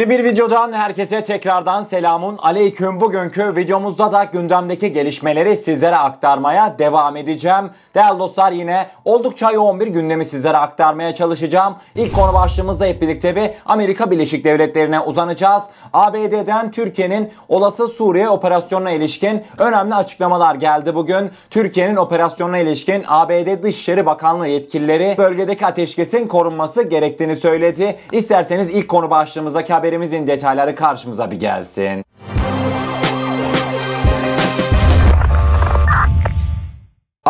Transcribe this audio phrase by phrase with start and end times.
[0.00, 3.00] Bir videodan herkese tekrardan selamun aleyküm.
[3.00, 7.70] Bugünkü videomuzda da gündemdeki gelişmeleri sizlere aktarmaya devam edeceğim.
[7.94, 11.76] Değerli dostlar yine oldukça yoğun bir gündemi sizlere aktarmaya çalışacağım.
[11.94, 15.64] İlk konu başlığımızda hep birlikte bir Amerika Birleşik Devletleri'ne uzanacağız.
[15.92, 21.30] ABD'den Türkiye'nin olası Suriye operasyonuna ilişkin önemli açıklamalar geldi bugün.
[21.50, 27.98] Türkiye'nin operasyonuna ilişkin ABD Dışişleri Bakanlığı yetkilileri bölgedeki ateşkesin korunması gerektiğini söyledi.
[28.12, 32.04] İsterseniz ilk konu başlığımızdaki haberimizin detayları karşımıza bir gelsin.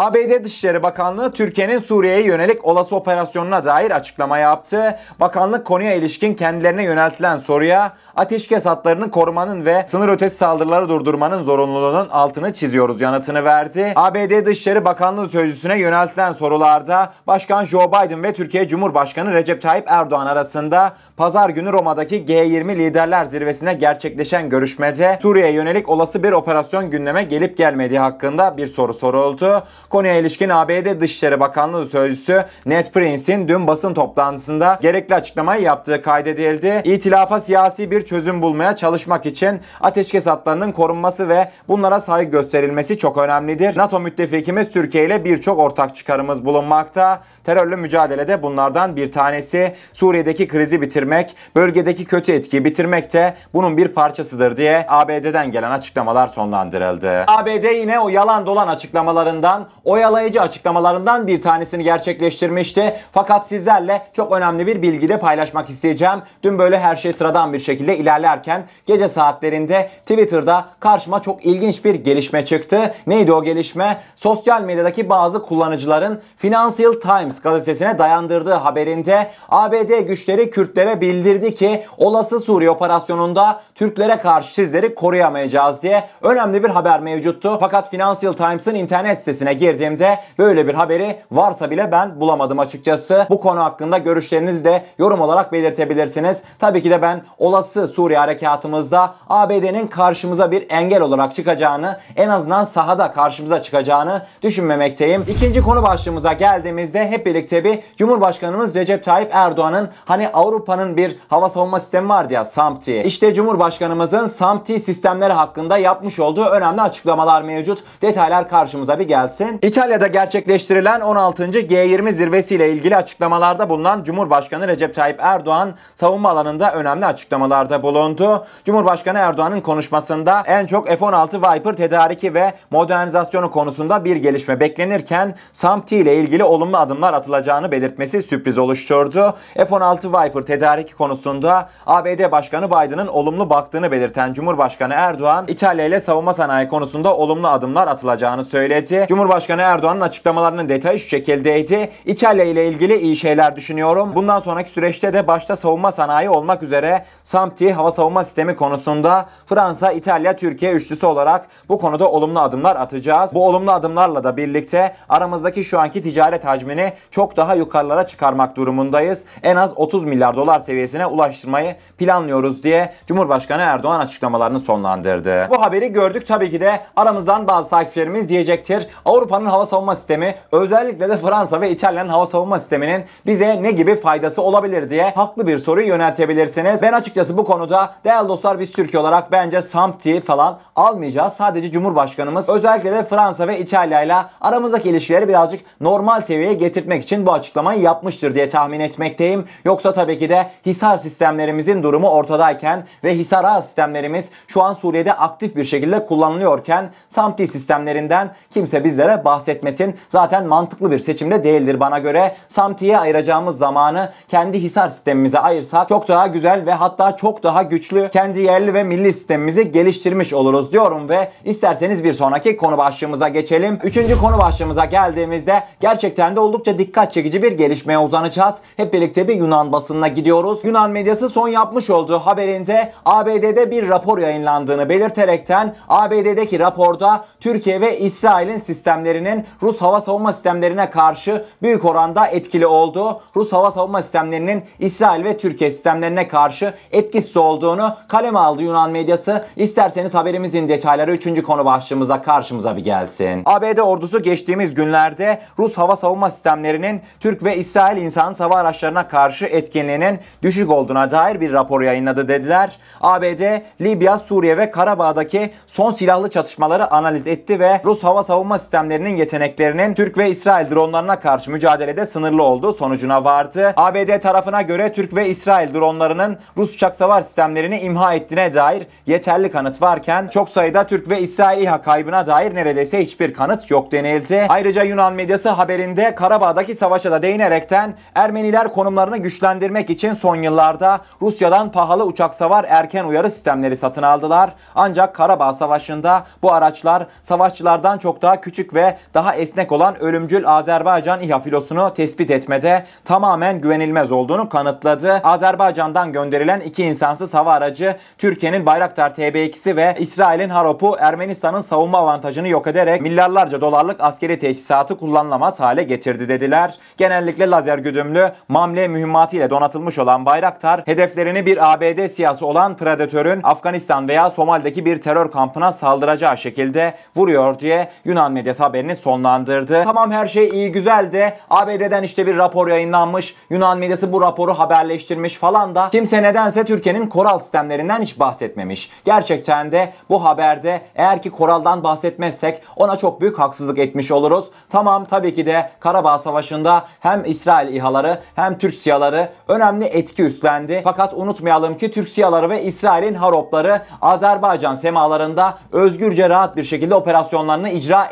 [0.01, 4.99] ABD Dışişleri Bakanlığı Türkiye'nin Suriye'ye yönelik olası operasyonuna dair açıklama yaptı.
[5.21, 12.09] Bakanlık konuya ilişkin kendilerine yöneltilen soruya ateşkes hatlarını korumanın ve sınır ötesi saldırıları durdurmanın zorunluluğunun
[12.09, 13.93] altını çiziyoruz yanıtını verdi.
[13.97, 20.27] ABD Dışişleri Bakanlığı sözcüsüne yöneltilen sorularda Başkan Joe Biden ve Türkiye Cumhurbaşkanı Recep Tayyip Erdoğan
[20.27, 27.23] arasında pazar günü Roma'daki G20 liderler zirvesine gerçekleşen görüşmede Suriye'ye yönelik olası bir operasyon gündeme
[27.23, 29.65] gelip gelmediği hakkında bir soru soruldu.
[29.91, 36.83] Konuya ilişkin ABD Dışişleri Bakanlığı Sözcüsü Ned Prince'in dün basın toplantısında gerekli açıklamayı yaptığı kaydedildi.
[36.85, 43.19] İtilafa siyasi bir çözüm bulmaya çalışmak için ateşkes hatlarının korunması ve bunlara saygı gösterilmesi çok
[43.19, 43.79] önemlidir.
[43.79, 47.23] NATO müttefikimiz Türkiye ile birçok ortak çıkarımız bulunmakta.
[47.45, 49.75] Terörle mücadelede bunlardan bir tanesi.
[49.93, 56.29] Suriye'deki krizi bitirmek, bölgedeki kötü etkiyi bitirmek de bunun bir parçasıdır diye ABD'den gelen açıklamalar
[56.29, 57.25] sonlandırıldı.
[57.27, 62.97] ABD yine o yalan dolan açıklamalarından oyalayıcı açıklamalarından bir tanesini gerçekleştirmişti.
[63.13, 66.23] Fakat sizlerle çok önemli bir bilgi de paylaşmak isteyeceğim.
[66.43, 71.95] Dün böyle her şey sıradan bir şekilde ilerlerken gece saatlerinde Twitter'da karşıma çok ilginç bir
[71.95, 72.95] gelişme çıktı.
[73.07, 74.01] Neydi o gelişme?
[74.15, 82.41] Sosyal medyadaki bazı kullanıcıların Financial Times gazetesine dayandırdığı haberinde ABD güçleri Kürtlere bildirdi ki olası
[82.41, 87.57] Suriye operasyonunda Türklere karşı sizleri koruyamayacağız diye önemli bir haber mevcuttu.
[87.61, 93.27] Fakat Financial Times'ın internet sitesine girdiğimde böyle bir haberi varsa bile ben bulamadım açıkçası.
[93.31, 96.43] Bu konu hakkında görüşlerinizi de yorum olarak belirtebilirsiniz.
[96.59, 102.65] Tabii ki de ben olası Suriye harekatımızda ABD'nin karşımıza bir engel olarak çıkacağını, en azından
[102.65, 105.25] sahada karşımıza çıkacağını düşünmemekteyim.
[105.29, 111.49] İkinci konu başlığımıza geldiğimizde hep birlikte bir Cumhurbaşkanımız Recep Tayyip Erdoğan'ın hani Avrupa'nın bir hava
[111.49, 113.03] savunma sistemi vardı ya SAMTI.
[113.03, 117.85] İşte Cumhurbaşkanımızın SAMTI sistemleri hakkında yapmış olduğu önemli açıklamalar mevcut.
[118.03, 119.59] Detaylar karşımıza bir gelsin.
[119.63, 121.45] İtalya'da gerçekleştirilen 16.
[121.45, 128.47] G20 zirvesiyle ilgili açıklamalarda bulunan Cumhurbaşkanı Recep Tayyip Erdoğan savunma alanında önemli açıklamalarda bulundu.
[128.65, 135.97] Cumhurbaşkanı Erdoğan'ın konuşmasında en çok F-16 Viper tedariki ve modernizasyonu konusunda bir gelişme beklenirken SAMTI
[135.97, 139.35] ile ilgili olumlu adımlar atılacağını belirtmesi sürpriz oluşturdu.
[139.57, 146.35] F-16 Viper tedariki konusunda ABD Başkanı Biden'ın olumlu baktığını belirten Cumhurbaşkanı Erdoğan, İtalya ile savunma
[146.35, 149.07] sanayi konusunda olumlu adımlar atılacağını söyledi.
[149.09, 151.91] Cumhurbaşkanı Erdoğan'ın açıklamalarının detayı şu şekildeydi.
[152.07, 154.13] İtalya ile ilgili iyi şeyler düşünüyorum.
[154.15, 159.93] Bundan sonraki süreçte de başta savunma sanayi olmak üzere SAMTI hava savunma sistemi konusunda Fransa,
[159.93, 163.35] İtalya, Türkiye üçlüsü olarak bu konuda olumlu adımlar atacağız.
[163.35, 169.27] Bu olumlu adımlarla da birlikte aramızdaki şu anki ticaret hacmini çok daha yukarılara çıkarmak durumundayız.
[169.43, 175.47] En az 30 milyar dolar seviyesine ulaştırmayı planlıyoruz diye Cumhurbaşkanı Erdoğan açıklamalarını sonlandırdı.
[175.51, 178.87] Bu haberi gördük tabii ki de aramızdan bazı takipçilerimiz diyecektir.
[179.05, 183.97] Avrupa'nın hava savunma sistemi özellikle de Fransa ve İtalya'nın hava savunma sisteminin bize ne gibi
[183.97, 186.83] faydası olabilir diye haklı bir soruyu yöneltebilirsiniz.
[186.83, 191.33] Ben açıkçası bu konuda değerli dostlar biz Türkiye olarak bence SAMT'i falan almayacağız.
[191.33, 197.27] Sadece Cumhurbaşkanımız özellikle de Fransa ve İtalya ile aramızdaki ilişkileri birazcık normal seviyeye getirtmek için
[197.27, 199.45] bu açıklamayı yapmıştır diye tahmin etmekteyim.
[199.65, 205.13] Yoksa tabii ki de Hisar sistemlerimizin durumu ortadayken ve Hisar ağ sistemlerimiz şu an Suriye'de
[205.13, 209.95] aktif bir şekilde kullanılıyorken SAMTI sistemlerinden kimse bizlere bahsetmesin.
[210.09, 212.37] Zaten mantıklı bir seçimde değildir bana göre.
[212.49, 218.09] SAMTI'ye ayıracağımız zamanı kendi Hisar sistemimize ayırsak çok daha güzel ve hatta çok daha güçlü
[218.13, 223.79] kendi yerli ve milli sistemimizi geliştirmiş oluruz diyorum ve isterseniz bir sonraki konu başlığımıza geçelim.
[223.83, 228.59] Üçüncü konu başlığımıza geldiğimizde gerçekten de oldukça dikkat çekici bir gelişmeye uzanacağız.
[228.77, 230.65] Hep birlikte bir Yunan basınına gidiyoruz.
[230.65, 237.99] Yunan medyası son yapmış olduğu haberinde ABD'de bir rapor yayınlandığını belirterekten ABD'deki raporda Türkiye ve
[237.99, 244.03] İsrail'in sistemlerini sistemlerinin Rus hava savunma sistemlerine karşı büyük oranda etkili olduğu, Rus hava savunma
[244.03, 249.45] sistemlerinin İsrail ve Türkiye sistemlerine karşı etkisiz olduğunu kaleme aldı Yunan medyası.
[249.57, 251.43] İsterseniz haberimizin detayları 3.
[251.43, 253.43] konu başlığımıza karşımıza bir gelsin.
[253.45, 259.47] ABD ordusu geçtiğimiz günlerde Rus hava savunma sistemlerinin Türk ve İsrail insan hava araçlarına karşı
[259.47, 262.79] etkinliğinin düşük olduğuna dair bir rapor yayınladı dediler.
[263.01, 269.10] ABD, Libya, Suriye ve Karabağ'daki son silahlı çatışmaları analiz etti ve Rus hava savunma sistemlerinin
[269.17, 273.73] yeteneklerinin Türk ve İsrail dronlarına karşı mücadelede sınırlı olduğu sonucuna vardı.
[273.77, 279.51] ABD tarafına göre Türk ve İsrail dronlarının Rus uçak savar sistemlerini imha ettiğine dair yeterli
[279.51, 284.47] kanıt varken çok sayıda Türk ve İsrail İHA kaybına dair neredeyse hiçbir kanıt yok denildi.
[284.49, 291.73] Ayrıca Yunan medyası haberinde Karabağ'daki savaşa da değinerekten Ermeniler konumlarını güçlendirmek için son yıllarda Rusya'dan
[291.73, 294.51] pahalı uçak savar erken uyarı sistemleri satın aldılar.
[294.75, 301.21] Ancak Karabağ Savaşı'nda bu araçlar savaşçılardan çok daha küçük ve daha esnek olan ölümcül Azerbaycan
[301.21, 305.13] İHA filosunu tespit etmede tamamen güvenilmez olduğunu kanıtladı.
[305.25, 312.49] Azerbaycan'dan gönderilen iki insansız hava aracı Türkiye'nin Bayraktar TB2'si ve İsrail'in Harop'u Ermenistan'ın savunma avantajını
[312.49, 316.79] yok ederek milyarlarca dolarlık askeri teçhizatı kullanılamaz hale getirdi dediler.
[316.97, 323.41] Genellikle lazer güdümlü Mamle mühimmatı ile donatılmış olan Bayraktar hedeflerini bir ABD siyasi olan Predatör'ün
[323.43, 329.85] Afganistan veya Somali'deki bir terör kampına saldıracağı şekilde vuruyor diye Yunan medyası haberini sonlandırdı.
[329.85, 333.35] Tamam her şey iyi güzel de ABD'den işte bir rapor yayınlanmış.
[333.51, 338.91] Yunan medyası bu raporu haberleştirmiş falan da kimse nedense Türkiye'nin koral sistemlerinden hiç bahsetmemiş.
[339.05, 344.51] Gerçekten de bu haberde eğer ki koraldan bahsetmezsek ona çok büyük haksızlık etmiş oluruz.
[344.71, 350.81] Tamam tabii ki de Karabağ Savaşı'nda hem İsrail İHA'ları hem Türk SİHA'ları önemli etki üstlendi.
[350.85, 357.69] Fakat unutmayalım ki Türk SİHA'ları ve İsrail'in Haropları Azerbaycan semalarında özgürce rahat bir şekilde operasyonlarını
[357.71, 358.07] icra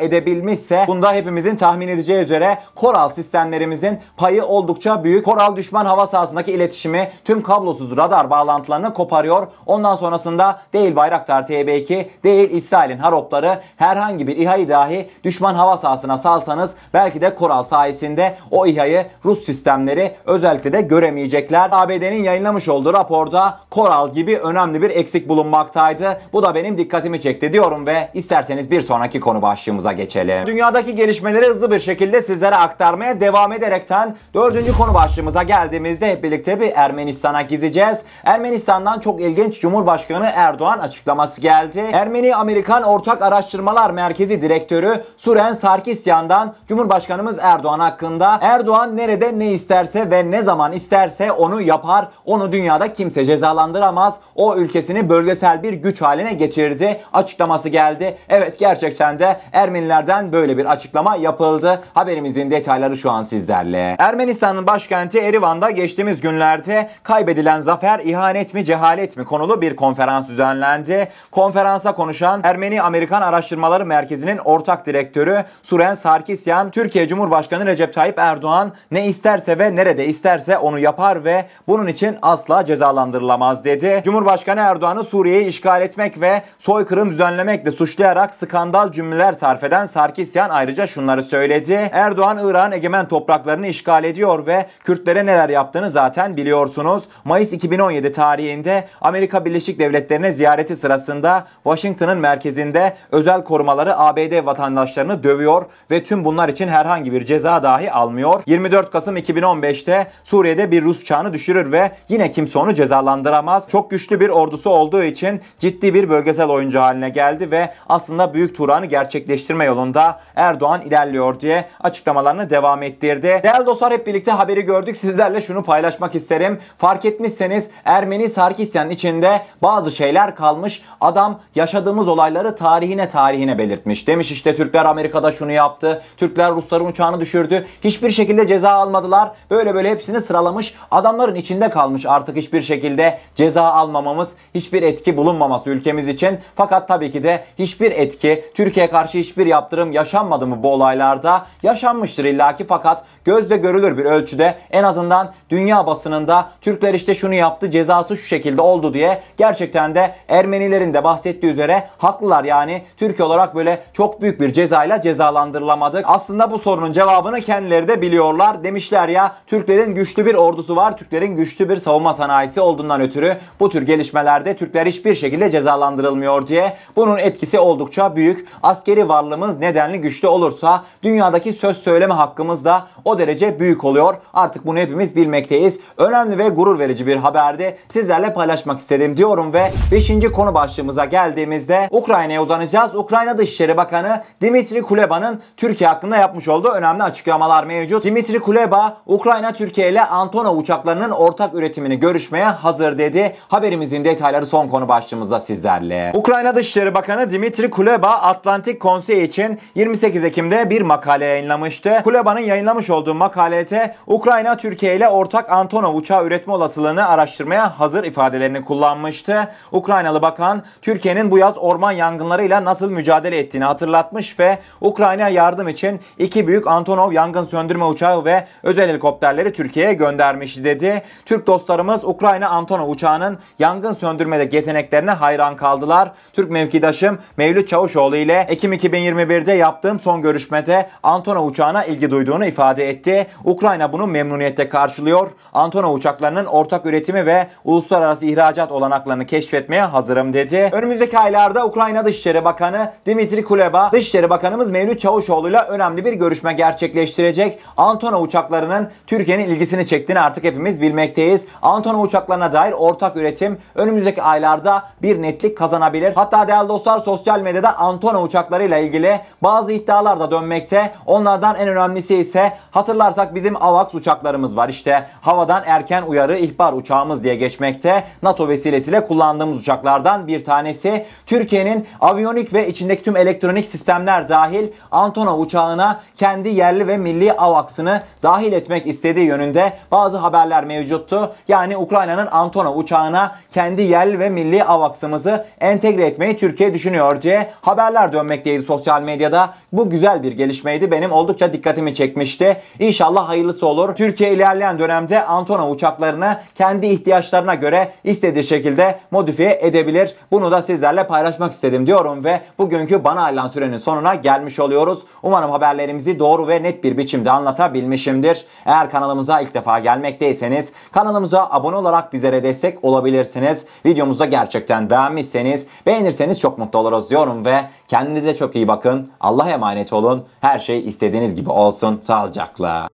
[0.59, 5.25] edebilmişse bunda hepimizin tahmin edeceği üzere Koral sistemlerimizin payı oldukça büyük.
[5.25, 9.47] Koral düşman hava sahasındaki iletişimi tüm kablosuz radar bağlantılarını koparıyor.
[9.67, 16.19] Ondan sonrasında değil Bayraktar TB2 değil İsrail'in Haropları herhangi bir İHA'yı dahi düşman hava sahasına
[16.19, 21.69] salsanız belki de Koral sayesinde o İHA'yı Rus sistemleri özellikle de göremeyecekler.
[21.73, 26.21] ABD'nin yayınlamış olduğu raporda Koral gibi önemli bir eksik bulunmaktaydı.
[26.33, 30.47] Bu da benim dikkatimi çekti diyorum ve isterseniz bir sonraki konu başlığımıza geçelim.
[30.49, 36.61] Dünyadaki gelişmeleri hızlı bir şekilde sizlere aktarmaya devam ederekten dördüncü konu başlığımıza geldiğimizde hep birlikte
[36.61, 38.05] bir Ermenistan'a gideceğiz.
[38.25, 41.85] Ermenistan'dan çok ilginç Cumhurbaşkanı Erdoğan açıklaması geldi.
[41.93, 50.31] Ermeni-Amerikan Ortak Araştırmalar Merkezi Direktörü Suren Sarkisyan'dan Cumhurbaşkanımız Erdoğan hakkında Erdoğan nerede ne isterse ve
[50.31, 52.09] ne zaman isterse onu yapar.
[52.25, 54.17] Onu dünyada kimse cezalandıramaz.
[54.37, 57.01] O ülkesini bölgesel bir güç haline getirdi.
[57.13, 58.19] Açıklaması geldi.
[58.29, 61.81] Evet gerçekten de Ermenilerden böyle bir açıklama yapıldı.
[61.95, 63.97] Haberimizin detayları şu an sizlerle.
[63.99, 71.09] Ermenistan'ın başkenti Erivan'da geçtiğimiz günlerde kaybedilen zafer ihanet mi cehalet mi konulu bir konferans düzenlendi.
[71.31, 79.07] Konferansa konuşan Ermeni-Amerikan Araştırmaları Merkezi'nin ortak direktörü Suren Sarkisyan, Türkiye Cumhurbaşkanı Recep Tayyip Erdoğan ne
[79.07, 84.03] isterse ve nerede isterse onu yapar ve bunun için asla cezalandırılamaz dedi.
[84.05, 90.87] Cumhurbaşkanı Erdoğan'ı Suriye'yi işgal etmek ve soykırım düzenlemekle suçlayarak skandal cümleler sarf eden Sarkisyan ayrıca
[90.87, 91.91] şunları söyledi.
[91.93, 97.09] Erdoğan Irak'ın egemen topraklarını işgal ediyor ve Kürtlere neler yaptığını zaten biliyorsunuz.
[97.25, 105.65] Mayıs 2017 tarihinde Amerika Birleşik Devletleri'ne ziyareti sırasında Washington'ın merkezinde özel korumaları ABD vatandaşlarını dövüyor
[105.91, 108.43] ve tüm bunlar için herhangi bir ceza dahi almıyor.
[108.47, 113.69] 24 Kasım 2015'te Suriye'de bir Rus uçağını düşürür ve yine kimse onu cezalandıramaz.
[113.69, 118.57] Çok güçlü bir ordusu olduğu için ciddi bir bölgesel oyuncu haline geldi ve aslında büyük
[118.57, 123.41] Turan'ı gerçekleştirme yolunda Erdoğan ilerliyor diye açıklamalarını devam ettirdi.
[123.45, 124.97] Değerli dostlar hep birlikte haberi gördük.
[124.97, 126.59] Sizlerle şunu paylaşmak isterim.
[126.79, 130.83] Fark etmişseniz Ermeni Sarkisyan içinde bazı şeyler kalmış.
[131.01, 134.07] Adam yaşadığımız olayları tarihine tarihine belirtmiş.
[134.07, 136.03] Demiş işte Türkler Amerika'da şunu yaptı.
[136.17, 137.67] Türkler Rusların uçağını düşürdü.
[137.85, 139.33] Hiçbir şekilde ceza almadılar.
[139.51, 140.75] Böyle böyle hepsini sıralamış.
[140.91, 146.39] Adamların içinde kalmış artık hiçbir şekilde ceza almamamız, hiçbir etki bulunmaması ülkemiz için.
[146.55, 151.47] Fakat tabii ki de hiçbir etki, Türkiye karşı hiçbir yaptırım yaşanmadı mı bu olaylarda?
[151.63, 157.71] Yaşanmıştır illaki fakat gözle görülür bir ölçüde en azından dünya basınında Türkler işte şunu yaptı,
[157.71, 163.55] cezası şu şekilde oldu diye gerçekten de Ermenilerin de bahsettiği üzere haklılar yani Türkiye olarak
[163.55, 166.05] böyle çok büyük bir cezayla cezalandırılamadık.
[166.07, 168.65] Aslında bu sorunun cevabını kendileri de biliyorlar.
[168.65, 170.97] Demişler ya Türklerin güçlü bir ordusu var.
[170.97, 176.77] Türklerin güçlü bir savunma sanayisi olduğundan ötürü bu tür gelişmelerde Türkler hiçbir şekilde cezalandırılmıyor diye.
[176.97, 178.47] Bunun etkisi oldukça büyük.
[178.63, 184.15] Askeri varlığımız neden denli güçlü olursa dünyadaki söz söyleme hakkımız da o derece büyük oluyor.
[184.35, 185.81] Artık bunu hepimiz bilmekteyiz.
[185.97, 187.79] Önemli ve gurur verici bir haberdi.
[187.89, 190.13] Sizlerle paylaşmak istedim diyorum ve 5.
[190.35, 192.95] konu başlığımıza geldiğimizde Ukrayna'ya uzanacağız.
[192.95, 198.05] Ukrayna Dışişleri Bakanı Dimitri Kuleba'nın Türkiye hakkında yapmış olduğu önemli açıklamalar mevcut.
[198.05, 203.37] Dimitri Kuleba, Ukrayna Türkiye ile Antonov uçaklarının ortak üretimini görüşmeye hazır dedi.
[203.49, 206.13] Haberimizin detayları son konu başlığımızda sizlerle.
[206.15, 212.01] Ukrayna Dışişleri Bakanı Dimitri Kuleba Atlantik Konsey için 28 Ekim'de bir makale yayınlamıştı.
[212.05, 218.65] Kuleba'nın yayınlamış olduğu makalede Ukrayna Türkiye ile ortak Antonov uçağı üretme olasılığını araştırmaya hazır ifadelerini
[218.65, 219.49] kullanmıştı.
[219.73, 226.01] Ukraynalı bakan Türkiye'nin bu yaz orman yangınlarıyla nasıl mücadele ettiğini hatırlatmış ve Ukrayna yardım için
[226.19, 231.03] iki büyük Antonov yangın söndürme uçağı ve özel helikopterleri Türkiye'ye göndermişti dedi.
[231.27, 236.13] Türk dostlarımız Ukrayna Antonov uçağının yangın söndürmede yeteneklerine hayran kaldılar.
[236.33, 242.89] Türk mevkidaşım Mevlüt Çavuşoğlu ile Ekim 2021'de yaptığım son görüşmede Antonov uçağına ilgi duyduğunu ifade
[242.91, 243.27] etti.
[243.45, 245.31] Ukrayna bunu memnuniyetle karşılıyor.
[245.55, 250.71] Antonov uçaklarının ortak üretimi ve uluslararası ihracat olanaklarını keşfetmeye hazırım dedi.
[250.73, 256.53] Önümüzdeki aylarda Ukrayna Dışişleri Bakanı Dimitri Kuleba, Dışişleri Bakanımız Mevlüt Çavuşoğlu ile önemli bir görüşme
[256.53, 257.59] gerçekleştirecek.
[257.77, 261.47] Antonov uçaklarının Türkiye'nin ilgisini çektiğini artık hepimiz bilmekteyiz.
[261.63, 266.13] Antonov uçaklarına dair ortak üretim önümüzdeki aylarda bir netlik kazanabilir.
[266.15, 270.93] Hatta değerli dostlar sosyal medyada Antonov uçaklarıyla ilgili bazı iddialar da dönmekte.
[271.07, 274.69] Onlardan en önemlisi ise hatırlarsak bizim AVAX uçaklarımız var.
[274.69, 278.05] İşte havadan erken uyarı ihbar uçağımız diye geçmekte.
[278.23, 281.07] NATO vesilesiyle kullandığımız uçaklardan bir tanesi.
[281.27, 288.03] Türkiye'nin aviyonik ve içindeki tüm elektronik sistemler dahil Antonov uçağına kendi yerli ve milli AVAX'ını
[288.23, 291.35] dahil etmek istediği yönünde bazı haberler mevcuttu.
[291.49, 298.13] Yani Ukrayna'nın Antonov uçağına kendi yerli ve milli AVAX'ımızı entegre etmeyi Türkiye düşünüyor diye haberler
[298.13, 299.48] dönmekteydi sosyal medyada.
[299.73, 300.91] Bu güzel bir gelişmeydi.
[300.91, 302.61] Benim oldukça dikkatimi çekmişti.
[302.79, 303.95] İnşallah hayırlısı olur.
[303.95, 310.15] Türkiye ilerleyen dönemde Antonov uçaklarını kendi ihtiyaçlarına göre istediği şekilde modifiye edebilir.
[310.33, 315.03] Bunu da sizlerle paylaşmak istedim diyorum ve bugünkü bana ayrılan sürenin sonuna gelmiş oluyoruz.
[315.23, 318.47] Umarım haberlerimizi doğru ve net bir biçimde anlatabilmişimdir.
[318.67, 323.67] Eğer kanalımıza ilk defa gelmekteyseniz kanalımıza abone olarak bizlere destek olabilirsiniz.
[323.87, 329.11] Videomuzu gerçekten beğenmişseniz beğenirseniz çok mutlu oluruz diyorum ve kendinize çok iyi bakın.
[329.39, 330.27] Allah'a emanet olun.
[330.41, 331.99] Her şey istediğiniz gibi olsun.
[332.03, 332.89] Sağlıcakla.